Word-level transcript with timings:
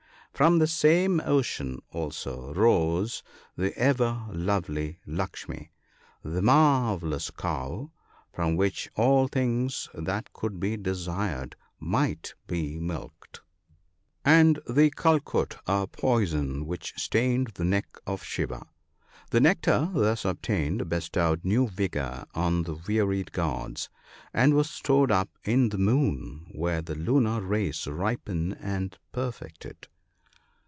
From 0.33 0.57
the 0.57 0.65
same 0.65 1.21
ocean 1.23 1.83
also 1.91 2.51
rose 2.55 3.21
the 3.55 3.77
ever 3.77 4.23
lovely 4.31 4.97
Lukshmi— 5.05 5.69
the 6.23 6.41
marvellous 6.41 7.29
cow, 7.29 7.91
from 8.33 8.55
which 8.55 8.89
all 8.95 9.27
things 9.27 9.87
that 9.93 10.33
could 10.33 10.59
be 10.59 10.77
desired 10.77 11.55
might 11.79 12.33
be 12.47 12.79
milked— 12.79 13.41
NOTES. 14.25 14.55
1 14.55 14.55
5 14.55 14.63
5 14.65 14.65
and 14.65 14.75
the 14.75 14.89
kalk&t, 14.89 15.57
or 15.67 15.85
poison 15.85 16.65
which 16.65 16.95
stained 16.97 17.49
the 17.53 17.65
neck 17.65 17.85
of 18.07 18.23
Shiva. 18.23 18.65
The 19.29 19.41
nectar 19.41 19.91
thus 19.93 20.25
obtained 20.25 20.89
bestowed 20.89 21.45
new 21.45 21.67
vigour 21.67 22.25
on 22.33 22.63
the 22.63 22.79
wearied 22.87 23.31
gods, 23.31 23.89
and 24.33 24.55
was 24.55 24.67
stored 24.71 25.11
up 25.11 25.29
in 25.43 25.69
the 25.69 25.77
moon, 25.77 26.47
where 26.51 26.81
the 26.81 26.95
lunar 26.95 27.41
rays 27.41 27.85
ripen 27.85 28.53
and 28.53 28.97
perfect 29.11 29.65
it. 29.67 29.87